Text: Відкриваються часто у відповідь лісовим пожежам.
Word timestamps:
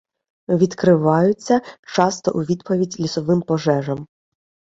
Відкриваються 0.49 1.61
часто 1.81 2.31
у 2.31 2.41
відповідь 2.43 2.99
лісовим 2.99 3.41
пожежам. 3.41 4.07